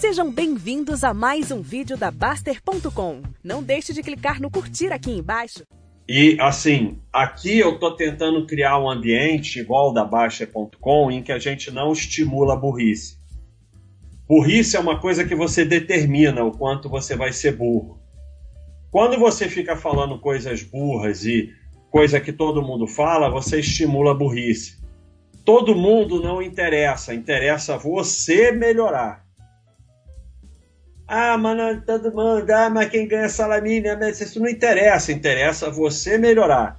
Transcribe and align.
Sejam 0.00 0.30
bem-vindos 0.30 1.02
a 1.02 1.12
mais 1.12 1.50
um 1.50 1.60
vídeo 1.60 1.96
da 1.96 2.08
Baster.com. 2.08 3.20
Não 3.42 3.60
deixe 3.60 3.92
de 3.92 4.00
clicar 4.00 4.40
no 4.40 4.48
curtir 4.48 4.92
aqui 4.92 5.10
embaixo. 5.10 5.64
E 6.08 6.36
assim, 6.40 7.00
aqui 7.12 7.58
eu 7.58 7.74
estou 7.74 7.96
tentando 7.96 8.46
criar 8.46 8.78
um 8.78 8.88
ambiente 8.88 9.58
igual 9.58 9.92
da 9.92 10.04
Baster.com 10.04 11.10
em 11.10 11.20
que 11.20 11.32
a 11.32 11.38
gente 11.40 11.72
não 11.72 11.92
estimula 11.92 12.54
a 12.54 12.56
burrice. 12.56 13.18
Burrice 14.28 14.76
é 14.76 14.80
uma 14.80 15.00
coisa 15.00 15.24
que 15.24 15.34
você 15.34 15.64
determina 15.64 16.44
o 16.44 16.56
quanto 16.56 16.88
você 16.88 17.16
vai 17.16 17.32
ser 17.32 17.56
burro. 17.56 17.98
Quando 18.92 19.18
você 19.18 19.48
fica 19.48 19.74
falando 19.74 20.20
coisas 20.20 20.62
burras 20.62 21.24
e 21.24 21.52
coisa 21.90 22.20
que 22.20 22.32
todo 22.32 22.62
mundo 22.62 22.86
fala, 22.86 23.28
você 23.28 23.58
estimula 23.58 24.12
a 24.12 24.14
burrice. 24.14 24.78
Todo 25.44 25.74
mundo 25.74 26.22
não 26.22 26.40
interessa, 26.40 27.12
interessa 27.12 27.76
você 27.76 28.52
melhorar. 28.52 29.27
Ah, 31.10 31.38
mas 31.38 31.82
todo 31.86 32.12
mundo, 32.12 32.50
ah, 32.50 32.68
mas 32.68 32.90
quem 32.90 33.08
ganha 33.08 33.30
salamina, 33.30 33.96
mas 33.96 34.20
isso 34.20 34.38
não 34.38 34.46
interessa, 34.46 35.10
interessa 35.10 35.70
você 35.70 36.18
melhorar. 36.18 36.78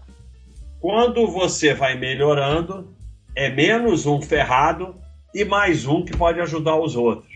Quando 0.80 1.26
você 1.26 1.74
vai 1.74 1.98
melhorando, 1.98 2.96
é 3.36 3.50
menos 3.50 4.06
um 4.06 4.22
ferrado 4.22 4.96
e 5.34 5.44
mais 5.44 5.88
um 5.88 6.06
que 6.06 6.16
pode 6.16 6.40
ajudar 6.40 6.80
os 6.80 6.96
outros. 6.96 7.34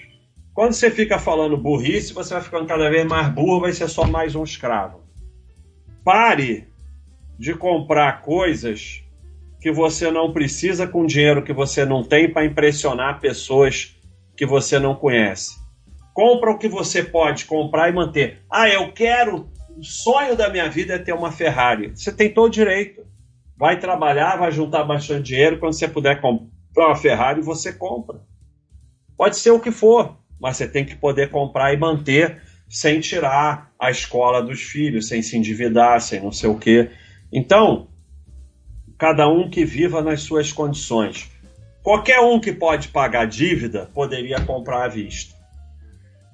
Quando 0.54 0.74
você 0.74 0.92
fica 0.92 1.18
falando 1.18 1.58
burrice, 1.58 2.14
você 2.14 2.36
vai 2.36 2.44
ficando 2.44 2.68
cada 2.68 2.88
vez 2.92 3.04
mais 3.08 3.28
burro, 3.30 3.62
vai 3.62 3.74
ser 3.74 3.88
só 3.88 4.06
mais 4.06 4.36
um 4.36 4.44
escravo. 4.44 5.02
Pare 6.06 6.68
de 7.40 7.56
comprar 7.56 8.22
coisas 8.22 9.04
que 9.60 9.72
você 9.72 10.12
não 10.12 10.32
precisa 10.32 10.86
com 10.86 11.08
dinheiro 11.08 11.44
que 11.44 11.54
você 11.54 11.86
não 11.86 12.04
tem 12.04 12.32
para 12.32 12.46
impressionar 12.46 13.20
pessoas 13.20 13.98
que 14.38 14.46
você 14.46 14.78
não 14.78 14.94
conhece. 14.94 15.63
Compra 16.14 16.52
o 16.52 16.58
que 16.58 16.68
você 16.68 17.04
pode 17.04 17.46
comprar 17.46 17.90
e 17.90 17.94
manter. 17.94 18.42
Ah, 18.50 18.70
eu 18.70 18.92
quero. 18.92 19.50
O 19.76 19.84
sonho 19.84 20.36
da 20.36 20.50
minha 20.50 20.70
vida 20.70 20.94
é 20.94 21.00
ter 21.00 21.14
uma 21.14 21.32
Ferrari. 21.32 21.90
Você 21.96 22.12
tem 22.12 22.32
todo 22.32 22.52
direito. 22.52 23.06
Vai 23.58 23.80
trabalhar, 23.80 24.38
vai 24.38 24.52
juntar 24.52 24.84
bastante 24.84 25.24
dinheiro. 25.24 25.60
Quando 25.60 25.74
você 25.74 25.88
puder 25.88 26.22
comprar 26.22 26.88
uma 26.88 26.96
Ferrari, 26.96 27.42
você 27.42 27.74
compra. 27.74 28.22
Pode 29.18 29.38
ser 29.38 29.52
o 29.52 29.60
que 29.60 29.72
for 29.72 30.18
mas 30.44 30.58
você 30.58 30.68
tem 30.68 30.84
que 30.84 30.98
poder 30.98 31.30
comprar 31.30 31.74
e 31.74 31.78
manter 31.78 32.42
sem 32.68 33.00
tirar 33.00 33.72
a 33.80 33.90
escola 33.90 34.44
dos 34.44 34.62
filhos, 34.62 35.08
sem 35.08 35.22
se 35.22 35.38
endividar, 35.38 36.02
sem 36.02 36.20
não 36.20 36.34
sei 36.34 36.50
o 36.50 36.60
quê. 36.60 36.90
Então, 37.32 37.88
cada 38.98 39.26
um 39.30 39.50
que 39.50 39.64
viva 39.64 40.02
nas 40.02 40.22
suas 40.22 40.52
condições. 40.52 41.32
Qualquer 41.82 42.20
um 42.20 42.42
que 42.42 42.52
pode 42.52 42.90
pagar 42.90 43.26
dívida 43.26 43.90
poderia 43.94 44.42
comprar 44.42 44.84
à 44.84 44.88
vista. 44.90 45.33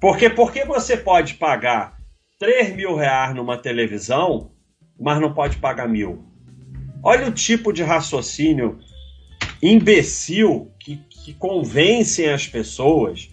Porque 0.00 0.30
porque 0.30 0.64
você 0.64 0.96
pode 0.96 1.34
pagar 1.34 2.00
3 2.38 2.74
mil 2.74 2.96
reais 2.96 3.34
numa 3.34 3.58
televisão, 3.58 4.50
mas 4.98 5.20
não 5.20 5.34
pode 5.34 5.58
pagar 5.58 5.86
mil. 5.86 6.24
Olha 7.02 7.28
o 7.28 7.32
tipo 7.32 7.72
de 7.72 7.82
raciocínio 7.82 8.78
imbecil 9.62 10.72
que, 10.78 10.96
que 10.96 11.34
convencem 11.34 12.30
as 12.30 12.46
pessoas 12.46 13.30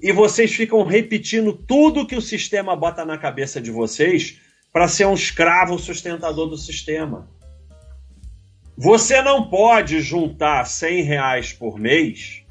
e 0.00 0.10
vocês 0.10 0.54
ficam 0.54 0.82
repetindo 0.84 1.52
tudo 1.52 2.06
que 2.06 2.16
o 2.16 2.22
sistema 2.22 2.74
bota 2.74 3.04
na 3.04 3.18
cabeça 3.18 3.60
de 3.60 3.70
vocês 3.70 4.40
para 4.72 4.88
ser 4.88 5.06
um 5.06 5.14
escravo 5.14 5.78
sustentador 5.78 6.48
do 6.48 6.56
sistema. 6.56 7.28
Você 8.76 9.22
não 9.22 9.48
pode 9.48 10.00
juntar 10.00 10.64
100 10.66 11.02
reais 11.02 11.52
por 11.52 11.78
mês 11.78 12.42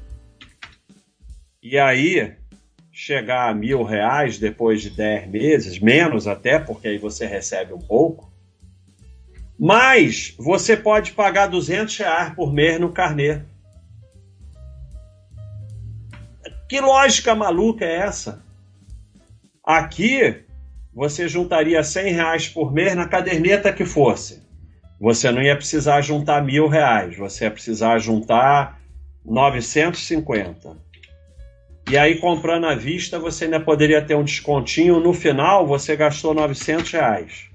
e 1.62 1.78
aí 1.78 2.36
chegar 2.96 3.50
a 3.50 3.54
mil 3.54 3.82
reais 3.82 4.38
depois 4.38 4.80
de 4.80 4.88
10 4.88 5.28
meses, 5.28 5.78
menos 5.78 6.26
até, 6.26 6.58
porque 6.58 6.88
aí 6.88 6.96
você 6.96 7.26
recebe 7.26 7.74
um 7.74 7.78
pouco. 7.78 8.32
Mas 9.60 10.34
você 10.38 10.74
pode 10.74 11.12
pagar 11.12 11.46
200 11.46 11.94
reais 11.98 12.34
por 12.34 12.50
mês 12.54 12.80
no 12.80 12.90
carnê. 12.90 13.42
Que 16.66 16.80
lógica 16.80 17.34
maluca 17.34 17.84
é 17.84 17.96
essa? 17.96 18.42
Aqui, 19.62 20.42
você 20.94 21.28
juntaria 21.28 21.82
100 21.82 22.12
reais 22.14 22.48
por 22.48 22.72
mês 22.72 22.94
na 22.94 23.06
caderneta 23.06 23.74
que 23.74 23.84
fosse. 23.84 24.42
Você 24.98 25.30
não 25.30 25.42
ia 25.42 25.54
precisar 25.54 26.00
juntar 26.00 26.42
mil 26.42 26.66
reais, 26.66 27.14
você 27.14 27.44
ia 27.44 27.50
precisar 27.50 27.98
juntar 27.98 28.80
950. 29.22 30.85
E 31.88 31.96
aí, 31.96 32.18
comprando 32.18 32.66
à 32.66 32.74
vista, 32.74 33.16
você 33.18 33.44
ainda 33.44 33.60
poderia 33.60 34.02
ter 34.02 34.16
um 34.16 34.24
descontinho. 34.24 34.98
No 34.98 35.12
final, 35.12 35.66
você 35.66 35.94
gastou 35.94 36.34
900 36.34 36.90
reais. 36.90 37.50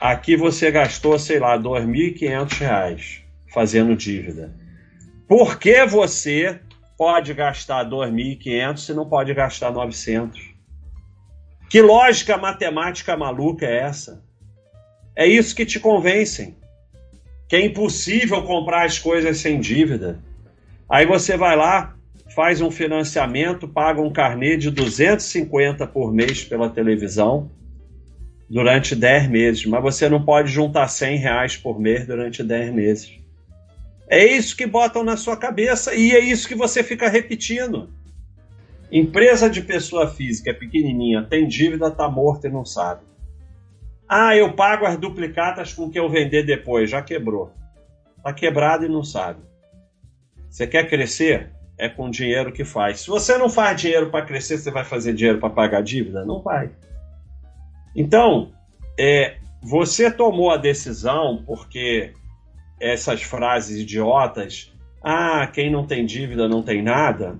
Aqui 0.00 0.36
você 0.36 0.70
gastou, 0.70 1.18
sei 1.18 1.40
lá, 1.40 1.58
2.500 1.58 2.58
reais 2.58 3.22
fazendo 3.52 3.96
dívida. 3.96 4.54
Por 5.26 5.58
que 5.58 5.84
você 5.84 6.60
pode 6.96 7.34
gastar 7.34 7.84
2.500 7.88 8.78
se 8.78 8.94
não 8.94 9.08
pode 9.08 9.34
gastar 9.34 9.72
900? 9.72 10.52
Que 11.68 11.80
lógica 11.80 12.36
matemática 12.36 13.16
maluca 13.16 13.66
é 13.66 13.78
essa? 13.78 14.22
É 15.16 15.26
isso 15.26 15.56
que 15.56 15.66
te 15.66 15.80
convencem. 15.80 16.56
Que 17.48 17.56
é 17.56 17.64
impossível 17.64 18.42
comprar 18.42 18.86
as 18.86 18.98
coisas 18.98 19.38
sem 19.38 19.58
dívida. 19.58 20.22
Aí 20.88 21.06
você 21.06 21.36
vai 21.36 21.56
lá, 21.56 21.96
faz 22.34 22.60
um 22.60 22.70
financiamento, 22.70 23.68
paga 23.68 24.00
um 24.00 24.12
carnê 24.12 24.56
de 24.56 24.70
250 24.70 25.86
por 25.86 26.12
mês 26.12 26.44
pela 26.44 26.70
televisão 26.70 27.50
durante 28.48 28.94
10 28.94 29.28
meses, 29.28 29.66
mas 29.66 29.82
você 29.82 30.08
não 30.08 30.24
pode 30.24 30.50
juntar 30.50 30.88
100 30.88 31.16
reais 31.18 31.56
por 31.56 31.80
mês 31.80 32.06
durante 32.06 32.42
10 32.42 32.72
meses. 32.72 33.18
É 34.08 34.24
isso 34.24 34.56
que 34.56 34.66
botam 34.66 35.02
na 35.02 35.16
sua 35.16 35.36
cabeça 35.36 35.94
e 35.94 36.12
é 36.12 36.20
isso 36.20 36.46
que 36.46 36.54
você 36.54 36.82
fica 36.82 37.08
repetindo. 37.08 37.88
Empresa 38.90 39.48
de 39.48 39.62
pessoa 39.62 40.06
física 40.06 40.50
é 40.50 40.54
pequenininha, 40.54 41.22
tem 41.22 41.48
dívida, 41.48 41.90
tá 41.90 42.10
morta 42.10 42.46
e 42.46 42.52
não 42.52 42.64
sabe. 42.64 43.02
Ah, 44.06 44.36
eu 44.36 44.52
pago 44.52 44.84
as 44.84 44.98
duplicatas 44.98 45.72
com 45.72 45.88
que 45.88 45.98
eu 45.98 46.10
vender 46.10 46.42
depois, 46.44 46.90
já 46.90 47.00
quebrou. 47.00 47.50
Tá 48.22 48.34
quebrado 48.34 48.84
e 48.84 48.88
não 48.88 49.02
sabe. 49.02 49.40
Você 50.50 50.66
quer 50.66 50.86
crescer? 50.88 51.50
É 51.78 51.88
com 51.88 52.10
dinheiro 52.10 52.52
que 52.52 52.64
faz. 52.64 53.00
Se 53.00 53.08
você 53.08 53.36
não 53.38 53.48
faz 53.48 53.80
dinheiro 53.80 54.10
para 54.10 54.24
crescer, 54.24 54.58
você 54.58 54.70
vai 54.70 54.84
fazer 54.84 55.14
dinheiro 55.14 55.38
para 55.38 55.50
pagar 55.50 55.82
dívida? 55.82 56.24
Não 56.24 56.40
vai. 56.40 56.70
Então, 57.96 58.52
é, 58.98 59.36
você 59.62 60.10
tomou 60.10 60.50
a 60.50 60.56
decisão 60.56 61.42
porque 61.46 62.12
essas 62.80 63.22
frases 63.22 63.80
idiotas, 63.80 64.72
ah, 65.02 65.46
quem 65.46 65.70
não 65.70 65.86
tem 65.86 66.04
dívida 66.04 66.48
não 66.48 66.62
tem 66.62 66.82
nada, 66.82 67.38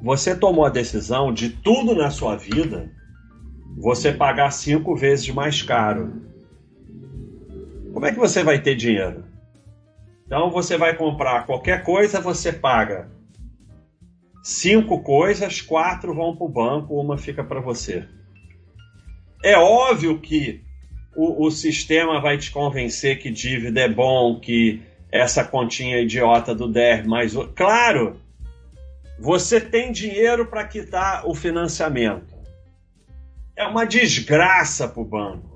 você 0.00 0.34
tomou 0.34 0.64
a 0.64 0.70
decisão 0.70 1.32
de 1.32 1.50
tudo 1.50 1.94
na 1.94 2.10
sua 2.10 2.36
vida 2.36 2.90
você 3.76 4.12
pagar 4.12 4.50
cinco 4.50 4.94
vezes 4.94 5.28
mais 5.30 5.62
caro. 5.62 6.12
Como 7.92 8.06
é 8.06 8.12
que 8.12 8.18
você 8.18 8.42
vai 8.42 8.60
ter 8.60 8.74
dinheiro? 8.74 9.24
Então 10.30 10.48
você 10.48 10.76
vai 10.76 10.96
comprar 10.96 11.44
qualquer 11.44 11.82
coisa, 11.82 12.20
você 12.20 12.52
paga 12.52 13.10
cinco 14.44 15.02
coisas, 15.02 15.60
quatro 15.60 16.14
vão 16.14 16.36
para 16.36 16.46
o 16.46 16.48
banco, 16.48 17.00
uma 17.00 17.18
fica 17.18 17.42
para 17.42 17.58
você. 17.58 18.06
É 19.42 19.58
óbvio 19.58 20.20
que 20.20 20.62
o, 21.16 21.46
o 21.46 21.50
sistema 21.50 22.20
vai 22.20 22.38
te 22.38 22.48
convencer 22.52 23.18
que 23.18 23.28
dívida 23.28 23.80
é 23.80 23.88
bom, 23.88 24.38
que 24.38 24.80
essa 25.10 25.42
continha 25.42 25.98
idiota 25.98 26.54
do 26.54 26.68
DER, 26.68 27.08
mas 27.08 27.34
claro, 27.56 28.20
você 29.18 29.60
tem 29.60 29.90
dinheiro 29.90 30.46
para 30.46 30.62
quitar 30.62 31.26
o 31.26 31.34
financiamento. 31.34 32.36
É 33.56 33.66
uma 33.66 33.84
desgraça 33.84 34.86
para 34.86 35.02
o 35.02 35.04
banco. 35.04 35.49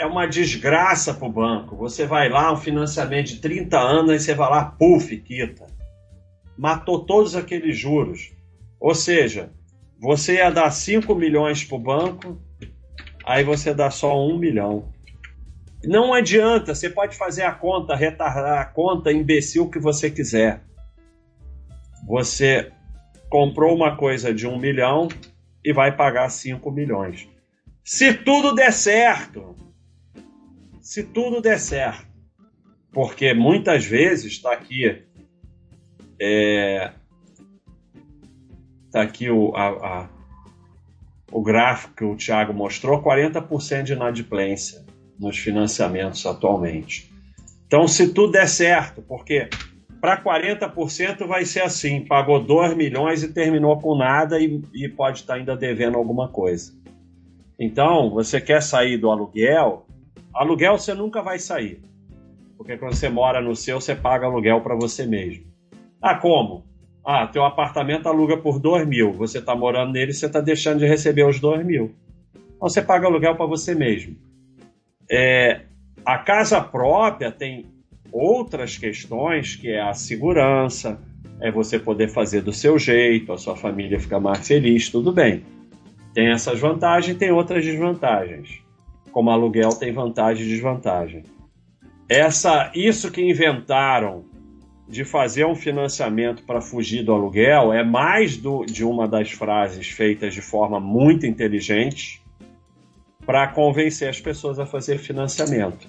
É 0.00 0.06
uma 0.06 0.24
desgraça 0.24 1.12
para 1.12 1.28
o 1.28 1.30
banco. 1.30 1.76
Você 1.76 2.06
vai 2.06 2.30
lá, 2.30 2.50
um 2.50 2.56
financiamento 2.56 3.26
de 3.26 3.36
30 3.36 3.78
anos, 3.78 4.10
aí 4.10 4.18
você 4.18 4.34
vai 4.34 4.48
lá, 4.48 4.64
puf, 4.64 5.14
quita. 5.18 5.66
Matou 6.56 7.04
todos 7.04 7.36
aqueles 7.36 7.76
juros. 7.76 8.32
Ou 8.80 8.94
seja, 8.94 9.52
você 10.00 10.36
ia 10.36 10.48
dar 10.48 10.70
5 10.70 11.14
milhões 11.14 11.62
para 11.64 11.76
o 11.76 11.78
banco, 11.78 12.40
aí 13.26 13.44
você 13.44 13.74
dá 13.74 13.90
só 13.90 14.18
um 14.26 14.38
milhão. 14.38 14.90
Não 15.84 16.14
adianta, 16.14 16.74
você 16.74 16.88
pode 16.88 17.14
fazer 17.14 17.42
a 17.42 17.52
conta, 17.52 17.94
retardar 17.94 18.58
a 18.58 18.64
conta, 18.64 19.12
imbecil 19.12 19.68
que 19.68 19.78
você 19.78 20.10
quiser. 20.10 20.62
Você 22.06 22.72
comprou 23.28 23.76
uma 23.76 23.96
coisa 23.96 24.32
de 24.32 24.46
um 24.46 24.58
milhão 24.58 25.08
e 25.62 25.74
vai 25.74 25.94
pagar 25.94 26.30
cinco 26.30 26.70
milhões. 26.70 27.28
Se 27.84 28.14
tudo 28.14 28.54
der 28.54 28.72
certo, 28.72 29.54
se 30.90 31.04
tudo 31.04 31.40
der 31.40 31.60
certo, 31.60 32.04
porque 32.90 33.32
muitas 33.32 33.84
vezes 33.84 34.32
está 34.32 34.52
aqui 34.52 35.04
é, 36.20 36.90
Está 38.86 39.02
aqui 39.02 39.30
o, 39.30 39.54
a, 39.54 39.68
a, 39.68 40.08
o 41.30 41.40
gráfico 41.40 41.94
que 41.94 42.04
o 42.04 42.16
Thiago 42.16 42.52
mostrou: 42.52 43.00
40% 43.00 43.84
de 43.84 43.92
inadimplência 43.92 44.84
nos 45.16 45.38
financiamentos 45.38 46.26
atualmente. 46.26 47.08
Então, 47.68 47.86
se 47.86 48.12
tudo 48.12 48.32
der 48.32 48.48
certo, 48.48 49.00
porque 49.00 49.48
para 50.00 50.20
40% 50.20 51.24
vai 51.24 51.44
ser 51.44 51.60
assim: 51.60 52.04
pagou 52.04 52.42
2 52.42 52.76
milhões 52.76 53.22
e 53.22 53.32
terminou 53.32 53.78
com 53.78 53.94
nada 53.94 54.40
e, 54.40 54.60
e 54.74 54.88
pode 54.88 55.20
estar 55.20 55.34
tá 55.34 55.38
ainda 55.38 55.56
devendo 55.56 55.96
alguma 55.96 56.26
coisa. 56.26 56.72
Então, 57.60 58.10
você 58.10 58.40
quer 58.40 58.60
sair 58.60 58.98
do 58.98 59.08
aluguel? 59.08 59.86
Aluguel 60.32 60.78
você 60.78 60.94
nunca 60.94 61.22
vai 61.22 61.38
sair. 61.38 61.80
Porque 62.56 62.76
quando 62.76 62.94
você 62.94 63.08
mora 63.08 63.40
no 63.40 63.56
seu, 63.56 63.80
você 63.80 63.94
paga 63.94 64.26
aluguel 64.26 64.60
para 64.60 64.74
você 64.74 65.06
mesmo. 65.06 65.44
Ah, 66.00 66.14
como? 66.14 66.64
Ah, 67.04 67.26
teu 67.26 67.44
apartamento 67.44 68.06
aluga 68.06 68.36
por 68.36 68.58
2 68.58 68.86
mil. 68.86 69.12
Você 69.12 69.38
está 69.38 69.56
morando 69.56 69.92
nele, 69.92 70.12
você 70.12 70.26
está 70.26 70.40
deixando 70.40 70.78
de 70.78 70.86
receber 70.86 71.26
os 71.26 71.40
2 71.40 71.64
mil. 71.64 71.94
Então 72.34 72.68
você 72.68 72.82
paga 72.82 73.06
aluguel 73.06 73.34
para 73.36 73.46
você 73.46 73.74
mesmo. 73.74 74.16
É, 75.10 75.62
a 76.04 76.18
casa 76.18 76.60
própria 76.60 77.32
tem 77.32 77.66
outras 78.12 78.76
questões, 78.76 79.56
que 79.56 79.70
é 79.70 79.80
a 79.80 79.94
segurança, 79.94 81.00
é 81.40 81.50
você 81.50 81.78
poder 81.78 82.08
fazer 82.08 82.42
do 82.42 82.52
seu 82.52 82.78
jeito, 82.78 83.32
a 83.32 83.38
sua 83.38 83.56
família 83.56 83.98
ficar 83.98 84.20
mais 84.20 84.46
feliz, 84.46 84.90
tudo 84.90 85.12
bem. 85.12 85.42
Tem 86.12 86.30
essas 86.30 86.60
vantagens, 86.60 87.16
tem 87.16 87.30
outras 87.30 87.64
desvantagens. 87.64 88.62
Como 89.12 89.30
aluguel 89.30 89.70
tem 89.70 89.92
vantagem 89.92 90.44
e 90.44 90.48
desvantagem. 90.48 91.24
Essa, 92.08 92.70
isso 92.74 93.10
que 93.10 93.22
inventaram 93.22 94.24
de 94.88 95.04
fazer 95.04 95.46
um 95.46 95.54
financiamento 95.54 96.42
para 96.42 96.60
fugir 96.60 97.04
do 97.04 97.12
aluguel 97.12 97.72
é 97.72 97.84
mais 97.84 98.36
do, 98.36 98.64
de 98.64 98.84
uma 98.84 99.06
das 99.06 99.30
frases 99.30 99.88
feitas 99.88 100.34
de 100.34 100.42
forma 100.42 100.80
muito 100.80 101.24
inteligente 101.24 102.20
para 103.24 103.46
convencer 103.46 104.08
as 104.08 104.20
pessoas 104.20 104.58
a 104.58 104.66
fazer 104.66 104.98
financiamento. 104.98 105.88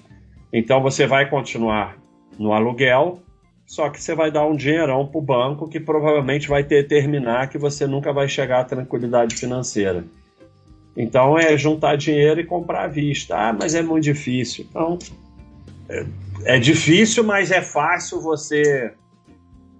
Então 0.52 0.80
você 0.80 1.06
vai 1.06 1.28
continuar 1.28 1.98
no 2.38 2.52
aluguel, 2.52 3.20
só 3.66 3.90
que 3.90 4.00
você 4.00 4.14
vai 4.14 4.30
dar 4.30 4.46
um 4.46 4.54
dinheirão 4.54 5.06
para 5.08 5.18
o 5.18 5.22
banco 5.22 5.68
que 5.68 5.80
provavelmente 5.80 6.48
vai 6.48 6.62
determinar 6.62 7.48
que 7.48 7.58
você 7.58 7.86
nunca 7.86 8.12
vai 8.12 8.28
chegar 8.28 8.60
à 8.60 8.64
tranquilidade 8.64 9.34
financeira. 9.34 10.04
Então 10.96 11.38
é 11.38 11.56
juntar 11.56 11.96
dinheiro 11.96 12.40
e 12.40 12.44
comprar 12.44 12.84
à 12.84 12.88
vista. 12.88 13.36
Ah, 13.36 13.52
mas 13.52 13.74
é 13.74 13.82
muito 13.82 14.04
difícil. 14.04 14.66
Então, 14.68 14.98
é, 15.88 16.06
é 16.44 16.58
difícil, 16.58 17.24
mas 17.24 17.50
é 17.50 17.62
fácil 17.62 18.20
você 18.20 18.92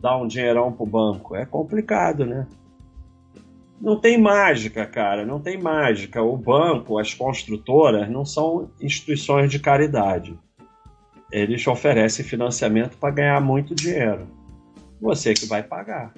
dar 0.00 0.16
um 0.16 0.26
dinheirão 0.26 0.72
para 0.72 0.82
o 0.82 0.86
banco. 0.86 1.36
É 1.36 1.44
complicado, 1.44 2.24
né? 2.24 2.46
Não 3.80 3.98
tem 3.98 4.16
mágica, 4.16 4.86
cara, 4.86 5.26
não 5.26 5.40
tem 5.40 5.60
mágica. 5.60 6.22
O 6.22 6.36
banco, 6.36 6.98
as 6.98 7.12
construtoras, 7.12 8.08
não 8.08 8.24
são 8.24 8.70
instituições 8.80 9.50
de 9.50 9.58
caridade 9.58 10.38
eles 11.32 11.66
oferecem 11.66 12.24
financiamento 12.24 12.98
para 12.98 13.14
ganhar 13.14 13.40
muito 13.40 13.74
dinheiro. 13.74 14.28
Você 15.00 15.32
que 15.32 15.46
vai 15.46 15.62
pagar. 15.62 16.12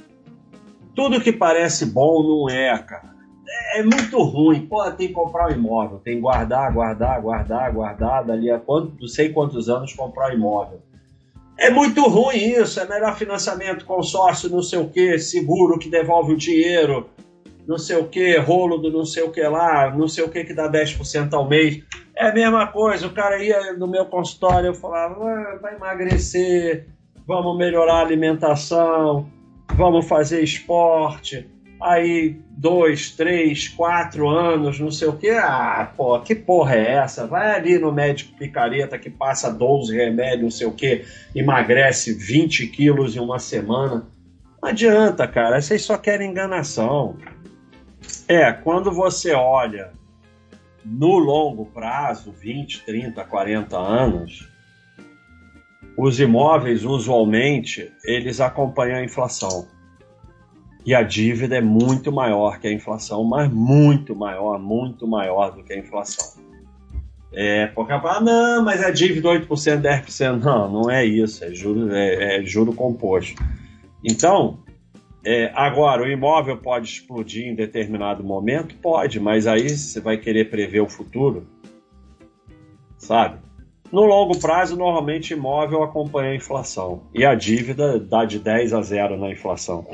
Tudo 0.95 1.21
que 1.21 1.33
parece 1.33 1.87
bom 1.87 2.23
não 2.23 2.51
é, 2.51 2.77
cara. 2.79 3.14
É 3.75 3.83
muito 3.83 4.23
ruim. 4.23 4.67
Pô, 4.67 4.89
tem 4.93 5.09
que 5.09 5.13
comprar 5.13 5.49
um 5.49 5.53
imóvel, 5.53 5.99
tem 5.99 6.15
que 6.15 6.21
guardar, 6.21 6.73
guardar, 6.73 7.21
guardar, 7.21 7.73
guardar, 7.73 8.25
dali 8.25 8.49
a 8.49 8.61
quanto, 8.61 8.95
não 9.01 9.09
sei 9.09 9.31
quantos 9.31 9.69
anos 9.69 9.93
comprar 9.93 10.31
um 10.31 10.35
imóvel. 10.35 10.81
É 11.59 11.71
muito 11.71 12.01
ruim 12.09 12.37
isso, 12.37 12.79
é 12.79 12.87
melhor 12.87 13.17
financiamento, 13.17 13.85
consórcio, 13.85 14.49
não 14.49 14.63
sei 14.63 14.79
o 14.79 14.89
que, 14.89 15.19
seguro 15.19 15.77
que 15.77 15.89
devolve 15.89 16.35
o 16.35 16.37
dinheiro, 16.37 17.09
não 17.67 17.77
sei 17.77 17.97
o 17.97 18.07
que, 18.07 18.39
rolo 18.39 18.79
do 18.79 18.93
não 18.93 19.05
sei 19.05 19.25
o 19.25 19.33
que 19.33 19.43
lá, 19.43 19.93
não 19.93 20.07
sei 20.07 20.23
o 20.23 20.29
que 20.29 20.45
que 20.45 20.55
dá 20.55 20.71
10% 20.71 21.33
ao 21.33 21.49
mês. 21.49 21.83
É 22.17 22.29
a 22.29 22.33
mesma 22.33 22.69
coisa, 22.69 23.09
o 23.09 23.13
cara 23.13 23.43
ia 23.43 23.73
no 23.73 23.89
meu 23.89 24.07
consultório, 24.07 24.69
eu 24.69 24.75
falava, 24.75 25.17
ah, 25.21 25.59
vai 25.61 25.75
emagrecer, 25.75 26.87
vamos 27.27 27.59
melhorar 27.59 27.95
a 27.95 28.03
alimentação, 28.03 29.29
vamos 29.75 30.07
fazer 30.07 30.45
esporte. 30.45 31.53
Aí, 31.85 32.41
dois, 32.49 33.11
três, 33.11 33.69
quatro 33.69 34.27
anos, 34.27 34.81
não 34.81 34.91
sei 34.91 35.07
o 35.07 35.19
que. 35.19 35.29
Ah, 35.29 35.93
pô, 35.95 36.19
que 36.21 36.35
porra 36.35 36.77
é 36.77 36.93
essa? 36.93 37.27
Vai 37.27 37.55
ali 37.55 37.79
no 37.79 37.93
médico 37.93 38.35
picareta 38.39 38.99
que 38.99 39.11
passa 39.11 39.53
12 39.53 39.95
remédios, 39.95 40.43
não 40.43 40.51
sei 40.51 40.67
o 40.67 40.73
que, 40.73 41.05
emagrece 41.35 42.15
20 42.15 42.69
quilos 42.69 43.15
em 43.15 43.21
uma 43.21 43.39
semana. 43.39 44.07
Não 44.63 44.71
adianta, 44.71 45.29
cara, 45.29 45.61
vocês 45.61 45.83
só 45.83 45.99
querem 45.99 46.31
enganação. 46.31 47.19
É, 48.27 48.51
quando 48.51 48.91
você 48.91 49.33
olha 49.33 49.93
no 50.83 51.19
longo 51.19 51.67
prazo, 51.67 52.33
20, 52.33 52.83
30, 52.87 53.23
40 53.25 53.77
anos, 53.77 54.49
os 55.99 56.19
imóveis 56.19 56.83
usualmente 56.83 57.93
eles 58.05 58.41
acompanham 58.41 58.97
a 58.97 59.05
inflação. 59.05 59.69
E 60.85 60.95
a 60.95 61.03
dívida 61.03 61.57
é 61.57 61.61
muito 61.61 62.13
maior 62.13 62.59
que 62.59 62.67
a 62.67 62.73
inflação, 62.73 63.25
mas 63.25 63.51
muito 63.51 64.15
maior, 64.15 64.59
muito 64.59 65.07
maior 65.07 65.51
do 65.51 65.65
que 65.65 65.73
a 65.73 65.79
inflação. 65.79 66.43
É, 67.33 67.67
porque 67.69 67.93
ah, 67.93 68.21
não, 68.21 68.65
mas 68.65 68.83
a 68.83 68.91
dívida 68.91 69.29
8%, 69.29 69.81
10%. 69.81 70.41
Não, 70.41 70.71
não 70.71 70.91
é 70.91 71.05
isso, 71.05 71.45
é 71.45 71.53
juro, 71.53 71.93
é, 71.93 72.39
é 72.39 72.45
juro 72.45 72.73
composto. 72.73 73.43
Então, 74.05 74.59
é, 75.25 75.51
agora, 75.55 76.03
o 76.03 76.07
imóvel 76.07 76.59
pode 76.59 76.87
explodir 76.87 77.47
em 77.47 77.55
determinado 77.55 78.23
momento? 78.23 78.77
Pode, 78.77 79.19
mas 79.19 79.47
aí 79.47 79.71
você 79.71 80.01
vai 80.01 80.19
querer 80.19 80.51
prever 80.51 80.81
o 80.81 80.89
futuro, 80.89 81.47
sabe? 82.99 83.39
No 83.91 84.05
longo 84.05 84.39
prazo, 84.39 84.77
normalmente 84.77 85.33
imóvel 85.33 85.83
acompanha 85.83 86.33
a 86.33 86.37
inflação 86.37 87.05
e 87.15 87.25
a 87.25 87.35
dívida 87.35 87.99
dá 87.99 88.25
de 88.25 88.39
10 88.39 88.75
a 88.75 88.83
0 88.83 89.17
na 89.17 89.31
inflação. 89.31 89.87